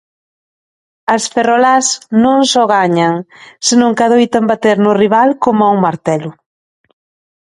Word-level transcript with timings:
As 1.15 1.23
ferrolás 1.33 1.87
non 2.23 2.39
só 2.51 2.63
gañan, 2.75 3.15
senón 3.67 3.91
que 3.95 4.03
adoitan 4.05 4.45
bater 4.51 4.77
no 4.85 4.91
rival 5.03 5.29
coma 5.43 5.73
un 5.75 5.79
martelo. 5.85 6.31